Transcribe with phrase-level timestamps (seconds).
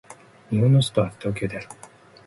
[0.49, 1.67] 日本の首都は東京である